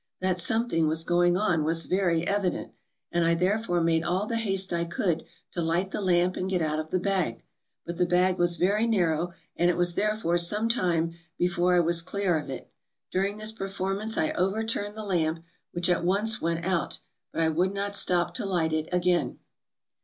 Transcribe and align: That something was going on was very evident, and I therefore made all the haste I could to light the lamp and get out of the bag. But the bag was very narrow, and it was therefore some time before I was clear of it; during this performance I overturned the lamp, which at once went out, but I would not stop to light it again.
That 0.19 0.39
something 0.39 0.87
was 0.87 1.03
going 1.03 1.37
on 1.37 1.63
was 1.63 1.85
very 1.85 2.25
evident, 2.27 2.71
and 3.11 3.23
I 3.23 3.35
therefore 3.35 3.81
made 3.83 4.03
all 4.03 4.25
the 4.25 4.35
haste 4.37 4.73
I 4.73 4.83
could 4.83 5.25
to 5.51 5.61
light 5.61 5.91
the 5.91 6.01
lamp 6.01 6.35
and 6.35 6.49
get 6.49 6.59
out 6.63 6.79
of 6.79 6.89
the 6.89 6.99
bag. 6.99 7.43
But 7.85 7.97
the 7.97 8.07
bag 8.07 8.39
was 8.39 8.55
very 8.57 8.87
narrow, 8.87 9.31
and 9.55 9.69
it 9.69 9.77
was 9.77 9.93
therefore 9.93 10.39
some 10.39 10.69
time 10.69 11.13
before 11.37 11.75
I 11.75 11.81
was 11.81 12.01
clear 12.01 12.39
of 12.39 12.49
it; 12.49 12.71
during 13.11 13.37
this 13.37 13.51
performance 13.51 14.17
I 14.17 14.31
overturned 14.31 14.95
the 14.97 15.03
lamp, 15.05 15.43
which 15.71 15.87
at 15.87 16.03
once 16.03 16.41
went 16.41 16.65
out, 16.65 16.97
but 17.31 17.41
I 17.41 17.49
would 17.49 17.71
not 17.71 17.95
stop 17.95 18.33
to 18.33 18.45
light 18.47 18.73
it 18.73 18.89
again. 18.91 19.37